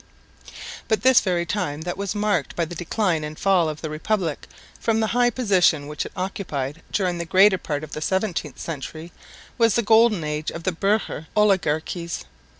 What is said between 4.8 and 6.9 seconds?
the high position which it occupied